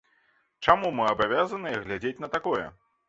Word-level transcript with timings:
Чаму 0.65 0.89
мы 0.99 1.05
абавязаныя 1.13 1.83
глядзець 1.85 2.19
на 2.25 2.31
такое? 2.39 2.65